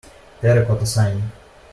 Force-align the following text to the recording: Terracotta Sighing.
Terracotta 0.39 0.87
Sighing. 0.87 1.29